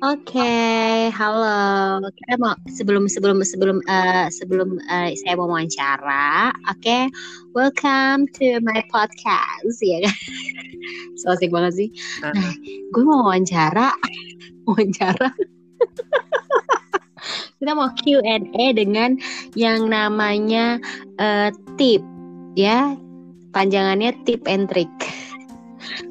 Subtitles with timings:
[0.00, 2.00] Oke, halo.
[2.16, 7.04] Kita mau sebelum sebelum sebelum uh, sebelum uh, saya mau wawancara, oke, okay?
[7.52, 10.16] welcome to my podcast, ya kan?
[11.20, 11.88] so asik banget sih.
[12.24, 12.32] Nah,
[12.96, 13.92] gue mau wawancara,
[14.72, 15.36] wawancara.
[17.60, 19.20] Kita mau Q&A dengan
[19.52, 20.80] yang namanya
[21.20, 22.00] uh, tip,
[22.56, 22.96] ya,
[23.52, 24.88] panjangannya tip and trick.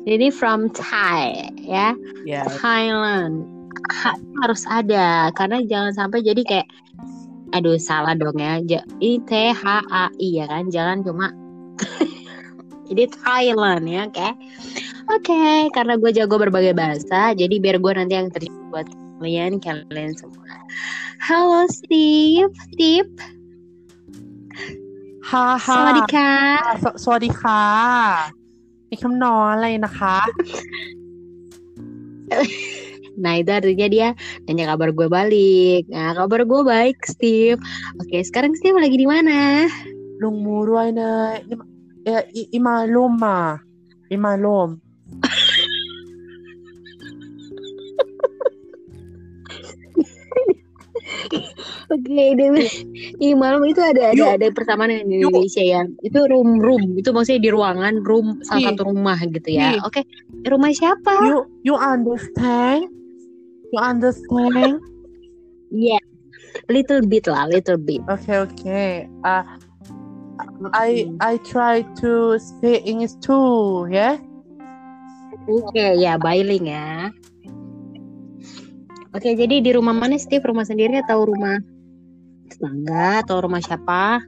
[0.06, 2.46] Jadi from Thai, ya, yeah.
[2.46, 3.59] Thailand
[4.42, 5.34] harus ada.
[5.34, 6.68] Karena jangan sampai jadi kayak
[7.56, 8.62] aduh salah dong ya.
[9.02, 10.70] I T H A I ya kan?
[10.70, 11.34] Jangan cuma
[12.90, 14.14] jadi Thailand ya oke?
[14.14, 14.32] Okay?
[15.10, 18.88] oke okay, karena gue jago berbagai bahasa jadi biar gue nanti yang terjadi buat
[19.20, 20.46] kalian kalian semua.
[21.20, 22.54] Halo Steve.
[22.72, 23.12] Steve?
[25.34, 26.32] ฮ่าฮ่าสวัสดีค่ะ
[27.04, 27.62] สวัสดีค่ะ
[28.90, 30.16] มีคำนอนอะไรนะคะ
[33.18, 34.08] Nah itu artinya dia
[34.46, 35.84] nanya kabar gue balik.
[35.90, 37.62] Nah kabar gue baik Steve.
[37.98, 39.66] Oke sekarang Steve lagi di mana?
[40.20, 41.40] Lung muruai na
[42.06, 42.22] ya
[42.54, 43.18] imalom
[44.10, 44.78] imalom.
[51.90, 55.82] Oke, ini malam itu ada ada ada persamaan dengan Indonesia ya.
[56.06, 59.82] Itu room room, itu maksudnya di ruangan room salah satu rumah gitu ya.
[59.82, 60.06] Oke,
[60.46, 61.26] rumah siapa?
[61.26, 62.94] You you understand?
[63.73, 64.79] You understand?
[65.71, 66.03] yeah,
[66.71, 68.03] little bit lah, little bit.
[68.07, 68.89] Okay, okay.
[69.27, 69.43] Uh,
[70.73, 74.21] I I try to speak English too, yeah.
[75.45, 77.11] Oke, okay, ya biling ya.
[79.15, 80.43] Oke, jadi di rumah mana Steve?
[80.43, 81.59] Rumah sendiri atau rumah
[82.51, 84.23] tetangga atau rumah siapa?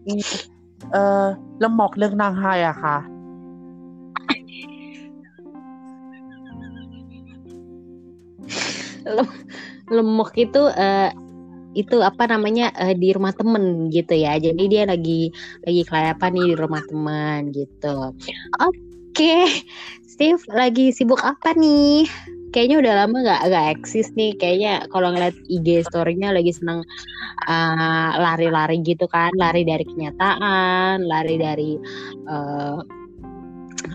[0.93, 1.27] เออ
[1.61, 2.97] แล้วหมอกเรื่องนางไฮอะค่ะ
[9.96, 11.12] Lemok itu uh,
[11.72, 14.36] itu apa namanya uh, di rumah temen gitu ya.
[14.40, 15.32] Jadi dia lagi
[15.64, 18.12] lagi kelayapan nih di rumah teman gitu.
[18.60, 18.78] Oke
[19.12, 19.46] okay.
[20.08, 22.08] Steve lagi sibuk apa nih?
[22.52, 24.36] Kayaknya udah lama nggak nggak eksis nih.
[24.36, 26.84] Kayaknya kalau ngeliat IG story-nya lagi seneng
[27.48, 28.20] lari
[28.52, 29.32] lari-lari gitu kan.
[29.40, 31.80] Lari dari kenyataan lari dari
[32.28, 32.84] uh,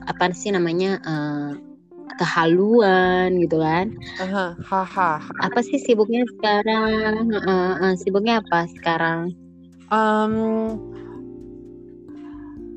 [0.09, 1.75] apa sih namanya uh,
[2.15, 3.91] kehaluan gitu kan.
[4.22, 5.19] Uh, haha.
[5.43, 7.34] Apa sih sibuknya sekarang?
[7.34, 9.34] Uh, uh, sibuknya apa sekarang?
[9.91, 10.34] Um,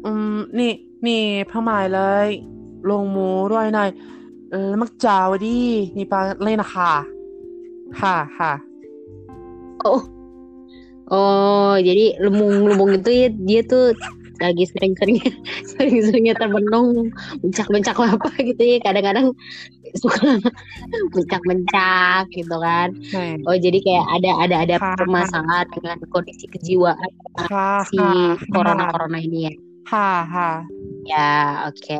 [0.06, 0.73] um, นี่
[1.07, 2.29] นี่ผ้าไหมเลย
[2.90, 3.90] ลงหมูด้วยหน่อย
[4.50, 5.57] แล้วมักจ่าวดิ
[5.97, 6.94] นี่ปลาเล่นนะคะ
[8.01, 8.53] ค่ะค่ะ
[9.88, 10.01] oh
[11.11, 13.96] oh jadi lumung lumung itu ya dia tuh
[14.39, 15.31] lagi sering-seringnya
[15.75, 17.11] sering-seringnya terbenung
[17.44, 18.77] mencak-mencak apa gitu ya.
[18.81, 19.35] Kadang-kadang
[19.97, 20.39] suka
[21.16, 22.89] mencak-mencak gitu kan.
[23.13, 23.41] Hmm.
[23.47, 27.11] oh jadi kayak ada ada ada permasalahan dengan kondisi kejiwaan
[27.49, 27.97] ha, si
[28.53, 29.53] corona corona ini ya.
[29.89, 30.49] Ha ha
[31.09, 31.29] ya
[31.66, 31.97] oke.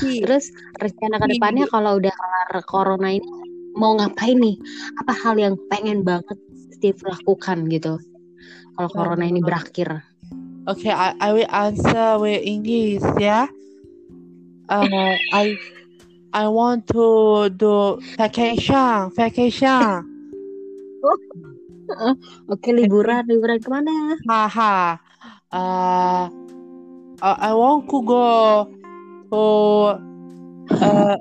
[0.00, 0.24] Okay.
[0.24, 0.48] terus
[0.80, 3.28] rencana ke depannya kalau udah kelar corona ini
[3.76, 4.56] mau ngapain nih?
[5.04, 6.40] Apa hal yang pengen banget
[6.72, 8.00] Steve lakukan gitu?
[8.76, 10.04] Kalau corona ini berakhir
[10.66, 13.02] Okay, I, I will answer with English.
[13.22, 13.46] Yeah.
[14.68, 15.54] Uh, I
[16.34, 19.14] I want to do vacation.
[19.14, 20.02] Vacation.
[21.06, 21.26] Oke,
[22.58, 24.18] okay, liburan, liburan kemana?
[24.26, 24.98] Haha.
[25.54, 26.26] Uh,
[27.22, 28.26] uh, I want to go
[29.30, 29.42] to
[30.82, 31.16] uh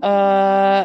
[0.00, 0.82] uh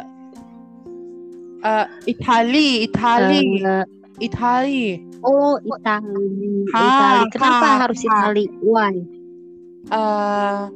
[1.63, 3.87] uh Italy, Italy, uh,
[4.19, 5.06] Italy.
[5.23, 6.65] Oh, Itali.
[6.73, 7.21] Ha, Itali.
[7.33, 8.07] Kenapa ha, harus ha.
[8.07, 8.45] Itali?
[8.61, 8.93] Why?
[9.87, 10.67] Uh,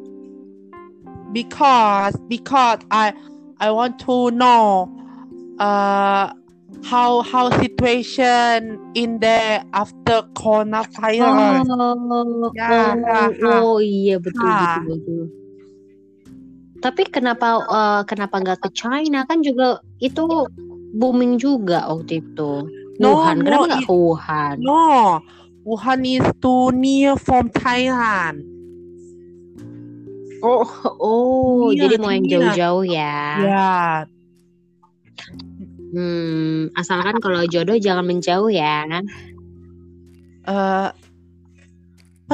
[1.36, 3.12] because because I
[3.60, 4.88] I want to know
[5.60, 6.32] uh
[6.84, 11.68] how how situation in there after coronavirus.
[11.70, 13.52] Oh, ya, oh, ha, ha.
[13.62, 14.82] oh iya betul ha.
[14.82, 15.24] betul betul.
[16.82, 20.26] Tapi kenapa uh, kenapa nggak ke China kan juga itu
[20.98, 22.81] booming juga waktu itu.
[23.02, 24.56] No, Wuhan, kenapa nggak ke Wuhan?
[24.62, 25.18] No,
[25.66, 28.46] Wuhan is too near from Thailand.
[30.42, 30.66] Oh,
[30.98, 33.18] oh, yeah, jadi mau yang jauh-jauh ya?
[33.46, 34.06] Ya.
[35.94, 38.86] Hmm, asalkan kalau jodoh jangan menjauh ya.
[38.90, 39.04] Eh,
[40.50, 40.90] uh,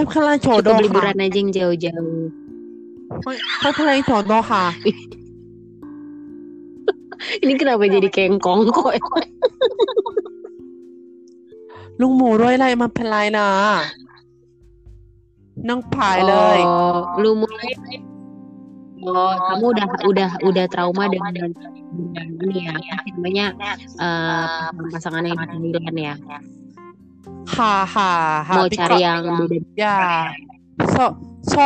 [0.08, 0.72] kalian jodoh.
[0.72, 2.32] Cukup liburan aja yang jauh-jauh.
[3.64, 4.72] Kan kalian jodoh ha.
[7.44, 8.14] Ini kenapa jadi iya.
[8.14, 8.94] kengkong kok?
[8.94, 9.00] Ya?
[12.01, 13.49] ลุงหมูด้วยอะไรมันเป็นไรนะ
[15.69, 17.71] นั่งผายเลย oh, lu mulai
[19.03, 23.47] Oh, kamu udah udah udah trauma dengan dengan ini ya, apa sih namanya
[23.99, 26.15] eh pasangan yang sembilan ya.
[27.51, 28.13] Ha ha
[28.47, 28.55] ha.
[28.63, 29.59] Mau cari because- yang beda.
[29.75, 30.31] Yeah.
[30.95, 31.63] So so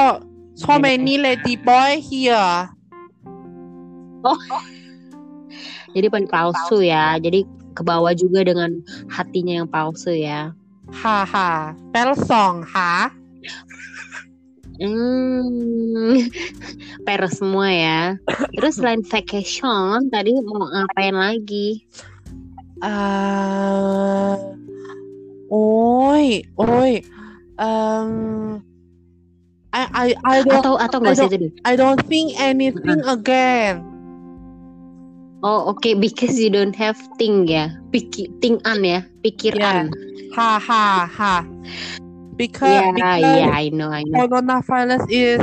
[0.56, 2.72] so many lady boy here.
[5.92, 7.20] Jadi pen palsu ya.
[7.20, 10.51] Jadi ke bawah juga dengan hatinya yang palsu ya.
[10.91, 11.71] Ha ha.
[11.95, 13.11] Bell song ha.
[14.81, 16.25] Hmm,
[17.05, 18.01] per semua ya.
[18.57, 21.85] Terus selain vacation, tadi mau ngapain lagi?
[22.81, 24.57] Uh,
[25.53, 26.93] oi, oi.
[27.61, 28.57] Um,
[29.69, 31.53] I I I don't Atau atau nggak deh.
[31.61, 33.90] I don't think anything again.
[35.41, 39.89] Oh oke, because you don't have think ya, Piki, tingan ya, pikiran.
[40.37, 41.41] Ha ha ha.
[42.37, 44.21] Because, Iya because iya, I know I know.
[44.21, 45.41] coronavirus is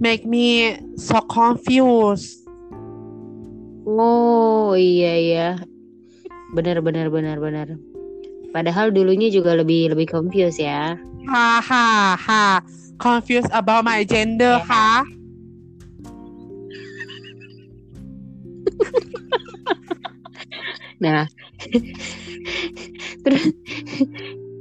[0.00, 2.48] make me so confused.
[3.84, 5.48] Oh iya iya,
[6.56, 7.68] benar benar benar benar.
[8.56, 10.96] Padahal dulunya juga lebih lebih confused ya.
[11.28, 12.44] Ha ha ha.
[13.00, 14.68] Confused about my gender, Yeah.
[14.68, 15.04] ha?
[21.00, 21.24] Nah,
[23.24, 23.44] terus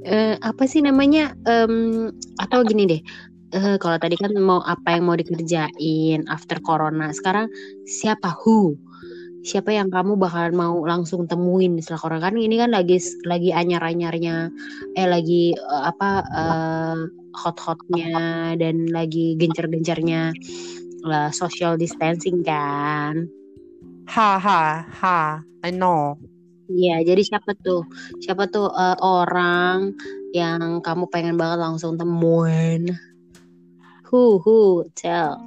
[0.08, 1.36] eh, apa sih namanya?
[1.44, 2.10] Em,
[2.40, 3.02] atau gini deh,
[3.56, 7.52] eh, kalau tadi kan mau apa yang mau dikerjain after corona, sekarang
[7.84, 8.80] siapa who?
[9.40, 14.52] Siapa yang kamu bakalan mau langsung temuin setelah corona kan ini kan lagi lagi anyar-anyarnya
[15.00, 17.00] eh lagi eh, apa eh,
[17.40, 18.12] hot-hotnya
[18.60, 20.36] dan lagi gencar-gencarnya
[21.08, 23.39] lah social distancing kan.
[24.10, 25.46] Ha ha ha.
[25.62, 26.18] I know.
[26.70, 27.86] Iya, jadi siapa tuh?
[28.22, 29.94] Siapa tuh eh, orang
[30.34, 32.90] yang kamu pengen banget langsung temuin?
[34.10, 35.38] Who, who, tell.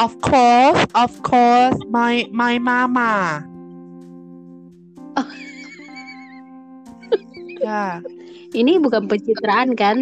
[0.00, 3.44] Of course, of course, my my mama.
[7.60, 8.00] yeah.
[8.60, 10.00] Ini bukan pencitraan kan?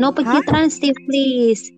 [0.00, 1.68] No pencitraan, Steve, please.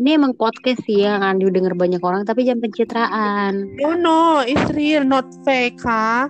[0.00, 3.76] Ini emang podcast sih yang akan didengar banyak orang, tapi jangan pencitraan.
[3.76, 6.24] No, no, it's real, not fake, huh?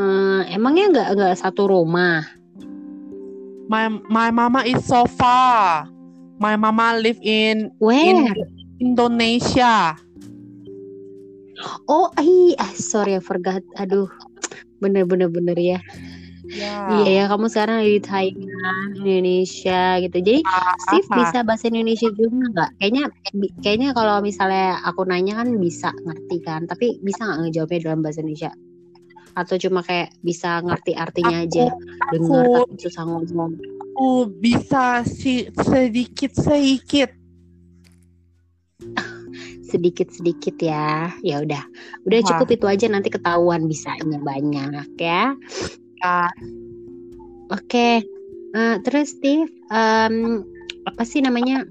[0.00, 2.24] Hmm, emangnya nggak nggak satu rumah?
[3.68, 5.84] My my mama is so far.
[6.40, 8.00] My mama live in Where?
[8.00, 8.32] in
[8.80, 9.92] Indonesia.
[11.92, 13.60] Oh, ay, ah, sorry, I forgot.
[13.76, 14.08] Aduh,
[14.80, 15.84] bener-bener bener ya.
[16.48, 17.04] Yeah.
[17.04, 20.16] Iya ya, kamu sekarang di Thailand, Indonesia gitu.
[20.16, 20.40] Jadi
[20.80, 21.16] Steve Apa?
[21.20, 22.70] bisa bahasa Indonesia juga nggak?
[22.80, 23.04] Kayaknya
[23.60, 28.24] kayaknya kalau misalnya aku nanya kan bisa ngerti kan, tapi bisa nggak ngejawabnya dalam bahasa
[28.24, 28.52] Indonesia?
[29.36, 31.68] Atau cuma kayak bisa ngerti artinya aja,
[32.10, 33.52] dengar aku- tapi susah ngomong.
[33.92, 34.10] Aku
[34.40, 37.12] bisa si sedikit sedikit.
[39.68, 41.12] Sedikit-sedikit ya.
[41.20, 41.60] Ya udah.
[42.08, 42.28] Udah Wah.
[42.32, 45.36] cukup itu aja nanti ketahuan bisanya banyak ya.
[46.03, 46.31] Ah,
[47.53, 48.03] Oke.
[48.53, 50.45] Eh, terus Steve, em,
[50.85, 51.65] apa sih namanya?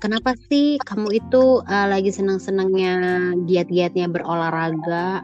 [0.00, 2.94] Kenapa sih kamu itu eh, lagi senang-senangnya
[3.44, 5.20] giat-giatnya berolahraga,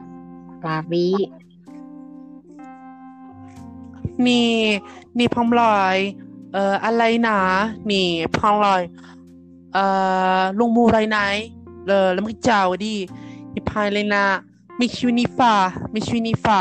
[0.61, 1.45] lari?
[4.27, 4.53] นี่
[5.19, 5.99] นี่พองลอย
[6.53, 7.39] เอ่ออะไรนะ
[7.91, 8.83] นี่พองลอย
[9.73, 9.85] เอ่
[10.39, 11.19] อลงมูไรไหน
[11.87, 12.95] เออแล้วมันเจ้าดิ
[13.53, 14.25] นี่พายเลยนะ
[14.81, 15.53] มิชวินิฟา
[15.95, 16.59] มิชวินิฟา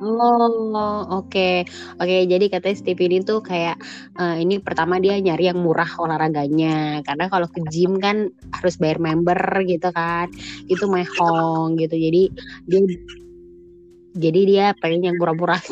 [0.00, 1.68] Oh, oke.
[2.00, 3.76] Oke, jadi katanya Steve ini tuh kayak
[4.16, 7.04] eh, ini pertama dia nyari yang murah olahraganya.
[7.04, 9.36] Karena kalau ke gym kan harus bayar member
[9.68, 10.32] gitu kan.
[10.72, 12.00] Itu mehong gitu.
[12.00, 12.22] Jadi
[12.64, 12.80] dia
[14.16, 15.62] jadi dia pengen yang murah-murah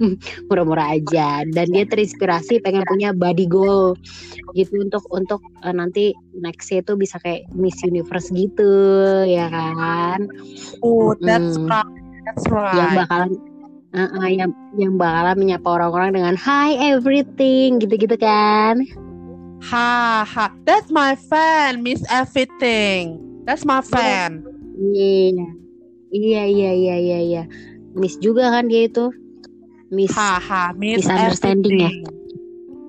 [0.48, 4.00] murah-murah aja dan dia terinspirasi pengen punya body goal
[4.56, 8.72] gitu untuk untuk eh, nanti nextnya itu bisa kayak Miss Universe gitu
[9.28, 10.24] ya kan
[10.80, 11.68] oh that's Hmm.
[11.68, 13.51] right that's yang right bakalan
[13.92, 18.84] eh, eh, yang yang bakalan menyapa orang-orang dengan hi everything gitu-gitu kan.
[19.62, 20.50] Ha ha.
[20.66, 23.22] That's my fan Miss Everything.
[23.46, 24.42] That's my fan.
[24.74, 25.46] Iya.
[26.12, 27.42] Iya iya iya iya iya.
[27.94, 29.12] Miss juga kan dia itu?
[29.94, 30.74] Miss ha ha.
[30.74, 31.90] Miss Misunderstanding ya?
[31.92, 32.02] Everything.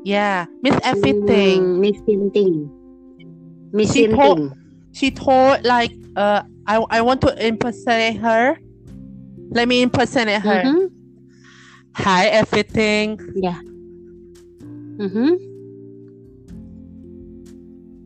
[0.04, 1.60] Yeah Miss Everything.
[1.62, 2.54] Hmm, Miss Sinting
[3.72, 8.56] Miss She Sinting she told like uh I I want to impersonate her.
[9.54, 10.66] Let me impersonate her.
[10.66, 10.90] Mhm,
[11.94, 13.22] Hi everything.
[13.38, 13.54] ya
[14.98, 15.38] Mhm.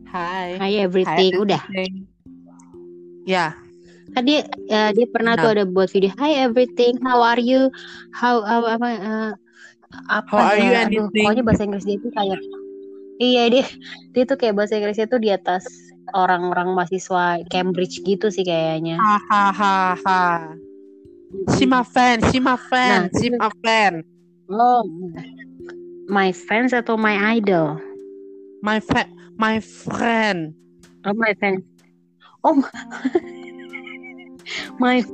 [0.08, 0.56] Hi.
[0.56, 2.04] Hi everything udah everything.
[3.24, 3.52] Yeah.
[4.08, 5.42] kan dia eh, dia pernah Nah.
[5.44, 7.68] tuh ada buat video Hi everything how are you
[8.10, 9.32] how how- apa eh,
[10.08, 12.40] apa How are ya you aduh pokoknya bahasa Inggris dia tuh kayak
[13.18, 13.64] Iya dia
[14.12, 15.68] dia tuh kayak bahasa Inggrisnya tuh di atas
[16.12, 18.96] orang-orang mahasiswa Cambridge gitu sih kayaknya.
[18.96, 20.56] Hahaha.
[21.56, 24.04] She my fan, she my fan, Nah, she my fan.
[24.48, 24.80] Oh,
[26.08, 27.76] my fans atau my idol?
[28.64, 30.56] My fa- my friend.
[31.04, 31.62] Oh my fans.
[32.40, 32.56] Oh,
[34.82, 35.04] my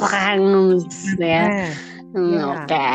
[0.00, 1.44] friends ya.
[1.52, 1.72] Eh,
[2.14, 2.46] Hmm, Iya.
[2.54, 2.86] Oke.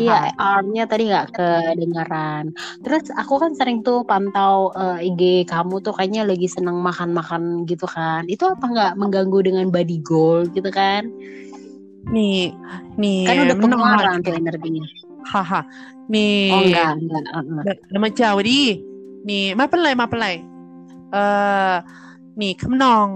[0.00, 2.56] Iya, R-nya tadi nggak kedengaran.
[2.80, 7.84] Terus aku kan sering tuh pantau eh, IG kamu tuh kayaknya lagi seneng makan-makan gitu
[7.84, 8.24] kan.
[8.26, 11.04] Itu apa nggak mengganggu dengan body goal gitu kan?
[12.14, 12.54] Nih,
[13.00, 13.20] nih.
[13.26, 14.26] Kan udah menang pengeluaran lagi.
[14.26, 14.84] tuh energinya.
[15.26, 15.60] Haha.
[16.06, 16.54] Nih.
[16.54, 17.22] Oh enggak, enggak.
[17.42, 17.76] enggak.
[17.90, 18.60] แล้วมาเจอดิ
[19.28, 20.28] นี่ไม่เป็นไรไม่เป็นไร
[21.12, 21.22] เอ่
[21.70, 21.72] อ
[22.40, 23.06] นี่คำนอง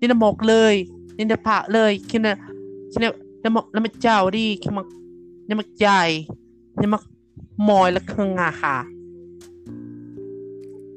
[0.00, 0.74] นี่นำหมกเลย
[1.16, 2.36] นี่นำผักเลยคิดนะ
[2.92, 4.82] คิดนะแล้วมาแล้วมาเจ้าดิคิดมา
[5.48, 6.02] นี่มาใหญ่
[6.80, 6.98] นี่มา
[7.68, 8.76] มอยและเครื่องอะค่ะ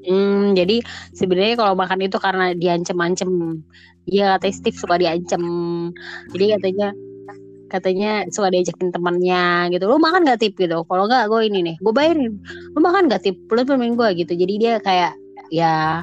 [0.04, 0.84] Hmm, jadi
[1.16, 3.64] sebenarnya kalau makan itu karena diancem-ancem.
[4.04, 5.44] Iya, katanya Steve suka diancem.
[6.36, 6.88] Jadi katanya
[7.74, 9.90] katanya suka diajakin temannya gitu.
[9.90, 10.54] Lu makan gak tip?
[10.54, 10.78] Gitu.
[10.86, 12.38] Kalau nggak gue ini nih gue bayarin.
[12.78, 13.36] Lu makan gak tip?
[13.50, 14.38] Lu temenin gue gitu.
[14.38, 15.18] Jadi dia kayak
[15.54, 16.02] ya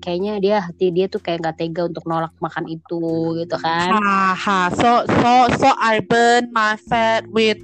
[0.00, 3.00] kayaknya dia hati dia tuh kayak nggak tega untuk nolak makan itu
[3.40, 3.92] gitu kan.
[3.92, 7.60] Haha so so so I burn my fat with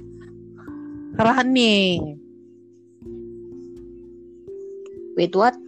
[1.17, 1.97] Rani
[5.17, 5.62] with what?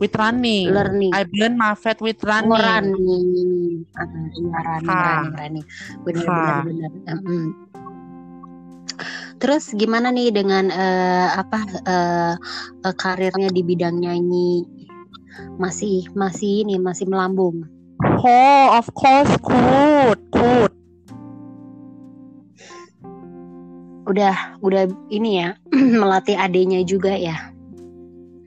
[0.00, 1.12] With running Learning.
[1.12, 3.84] I burn my fat with Oh, running running.
[3.94, 5.00] Ah, iya, running, Ha.
[5.04, 5.64] running, running.
[6.02, 6.40] Benar, Ha.
[6.64, 7.16] benar, benar.
[7.22, 7.48] Mm.
[9.40, 12.34] Terus gimana nih dengan eh, apa eh,
[12.84, 14.64] eh, karirnya di bidang nyanyi?
[15.56, 17.64] Masih masih ini masih melambung.
[18.00, 20.72] oh of course good good
[24.08, 25.54] Udah udah ini ya
[26.00, 27.52] melatih adenya juga ya.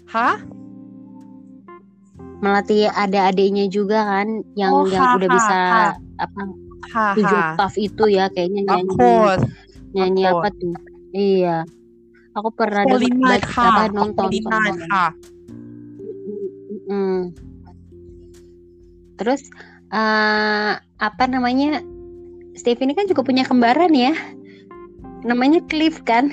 [0.10, 0.38] hah
[2.44, 5.84] melatih ada adiknya juga kan yang oh, yang ha, udah ha, bisa ha.
[6.20, 6.42] apa
[6.92, 7.56] ha, tujuh ha.
[7.56, 8.96] Tough itu ya kayaknya nyanyi.
[9.96, 10.76] Nyanyi apa tuh?
[11.16, 11.58] Iya.
[12.36, 13.14] Aku pernah dapat
[13.48, 14.28] dapat nonton
[16.84, 17.22] hmm.
[19.16, 19.48] terus
[19.94, 21.80] uh, apa namanya
[22.58, 24.12] Steve ini kan juga punya kembaran ya.
[25.24, 26.30] Namanya Cliff kan.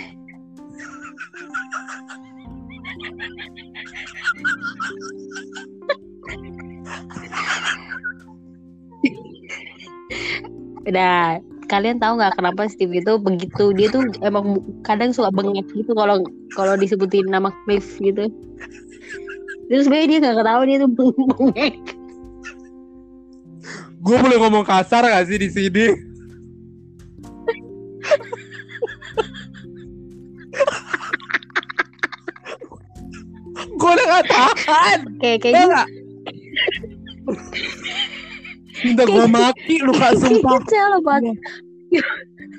[10.91, 11.39] Udah,
[11.71, 13.71] kalian tahu nggak kenapa Steve itu begitu?
[13.79, 16.27] Dia tuh emang kadang suka bengek gitu kalau
[16.59, 18.27] kalau disebutin nama Cliff gitu.
[19.71, 21.75] Terus sebenarnya dia nggak ketahui dia tuh bengek.
[24.01, 25.87] gue boleh ngomong kasar gak sih di sini
[33.77, 35.85] gue udah gak tahan Ya kayaknya
[38.84, 38.86] nggak?
[38.86, 41.24] minta gue mati lu kak sumpah Kayaknya loh buat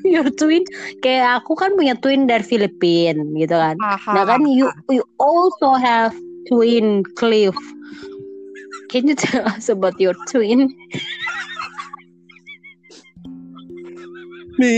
[0.07, 0.65] your twin
[1.03, 3.77] kayak aku kan punya twin dari Filipina gitu kan.
[3.81, 6.15] Nah kan you you also have
[6.49, 7.57] twin Cliff.
[8.89, 10.73] Can you tell us about your twin?
[14.63, 14.75] มี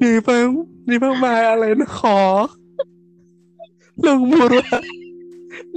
[0.00, 0.46] มีเพิ่ง
[0.88, 2.20] มีเพิ่งมาอะไรนะขอ
[4.04, 4.78] ลูกมูระ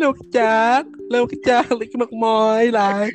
[0.01, 0.81] ลูกจัก
[1.13, 3.05] ลูกจักลูกนกมอยหลาย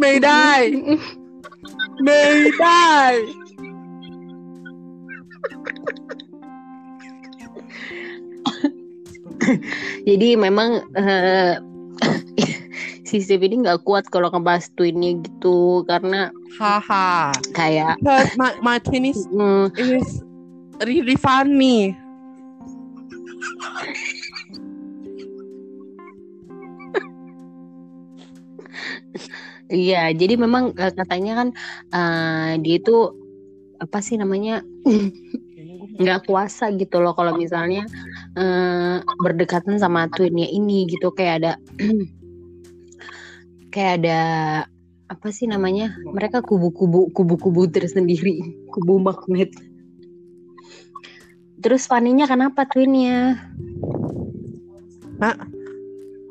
[0.00, 0.48] ไม่ได้
[2.04, 2.22] ไม่
[2.60, 2.92] ได้
[10.08, 11.56] Jadi memang eh,
[13.08, 17.06] si Steve ini nggak kuat kalau ngebahas twinnya gitu karena ฮ่าฮ่า
[17.56, 20.20] kayak because my my twin is mm, is
[20.84, 21.96] really funny
[29.73, 31.47] Iya, jadi memang eh, katanya kan
[31.89, 32.97] eh, dia itu
[33.81, 34.61] apa sih namanya
[35.93, 37.89] nggak kuasa gitu loh kalau misalnya
[38.37, 41.09] eh, berdekatan sama twinnya ini gitu.
[41.09, 41.53] Kayak ada
[43.73, 44.21] kayak ada
[45.09, 49.49] apa sih namanya mereka kubu-kubu kubu-kubu tersendiri kubu magnet.
[51.63, 53.41] Terus Faninya kenapa twinnya?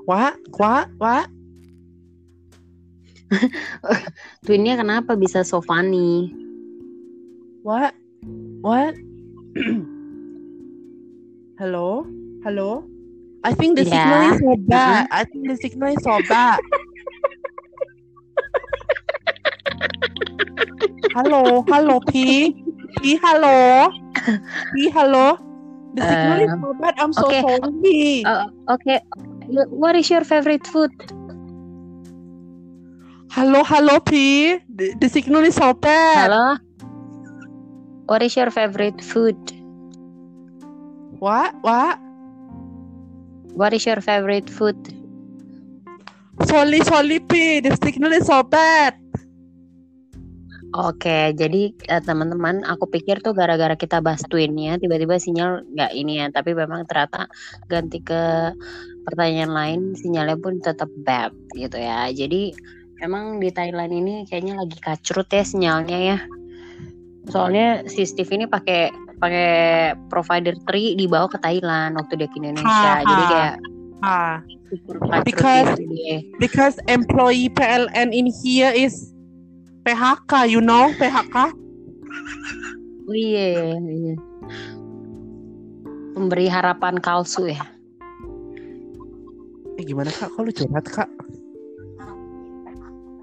[0.05, 1.25] what what what
[4.45, 6.33] Twinnya kenapa bisa so funny?
[7.63, 7.95] what
[8.67, 8.91] what
[11.63, 12.03] hello
[12.43, 12.83] hello
[13.47, 14.03] I think the Yeah.
[14.03, 16.59] signal is so bad I think the signal is so bad
[21.15, 22.51] hello hello P
[22.99, 23.89] P hello
[24.75, 25.39] P hello
[25.93, 26.95] The signal is Um, so bad.
[26.97, 27.45] I'm so okay.
[27.45, 28.25] sorry.
[28.25, 28.49] Uh,
[28.81, 28.97] okay.
[29.69, 30.89] What is your favorite food?
[33.33, 34.61] Hello, hello, P.
[34.69, 36.29] The, the signal is so bad.
[36.29, 36.61] Halo.
[38.07, 39.37] What is your favorite food?
[41.17, 41.57] What?
[41.65, 41.97] What?
[43.57, 44.77] What is your favorite food?
[46.45, 47.61] Sorry, sorry, P.
[47.61, 49.01] The signal is so bad.
[50.73, 55.93] Oke, jadi eh, teman-teman, aku pikir tuh gara-gara kita bahas twin ya, tiba-tiba sinyal nggak
[55.93, 57.29] ini ya, tapi memang ternyata
[57.69, 58.57] ganti ke
[59.05, 62.09] pertanyaan lain, sinyalnya pun tetap bad gitu ya.
[62.09, 62.57] Jadi
[63.03, 66.19] emang di Thailand ini kayaknya lagi kacrut ya sinyalnya ya.
[67.29, 69.51] Soalnya si Steve ini pakai pakai
[70.11, 72.93] provider 3 dibawa ke Thailand waktu dia ke Indonesia.
[72.99, 73.31] Ha, Jadi ha.
[73.31, 73.55] kayak
[74.03, 74.35] Ah,
[74.67, 79.15] super kacrut Because- gitu because employee PLN in here is
[79.87, 81.55] PHK, you know, PHK.
[83.07, 84.15] Oh iya, iya.
[86.19, 87.63] Memberi harapan palsu ya.
[89.79, 90.35] Eh, gimana kak?
[90.35, 91.09] Kok lu curhat kak?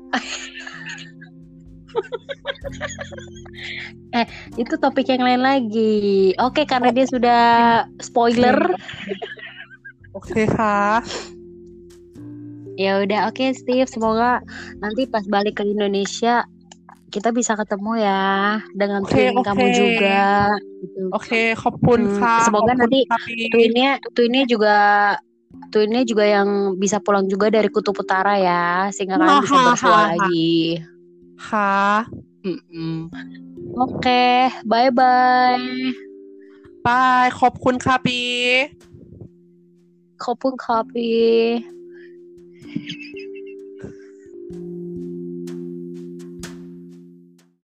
[4.17, 4.25] eh
[4.57, 6.33] itu topik yang lain lagi.
[6.41, 8.73] Oke karena dia sudah spoiler.
[10.17, 11.01] Oke ha
[12.79, 14.39] Ya udah oke okay, Steve semoga
[14.79, 16.47] nanti pas balik ke Indonesia
[17.09, 19.45] kita bisa ketemu ya dengan okay, twin okay.
[19.49, 20.21] kamu juga.
[20.79, 21.01] Gitu.
[21.11, 23.03] Oke, okay, hmm, Semoga nanti
[23.51, 24.77] twinnya twinnya juga
[25.72, 29.70] twinnya juga yang bisa pulang juga dari kutub utara ya, sehingga kalian bisa Ha, ha,
[29.70, 30.08] bersua ha, ha.
[30.14, 30.54] lagi.
[31.48, 31.74] ค่ะ
[32.46, 33.10] Mm-mm.
[33.74, 34.24] Oke,
[34.70, 35.66] bye bye.
[36.86, 38.32] บาย ขอบคุณค่ะพี่
[40.22, 41.12] Kopung kopi.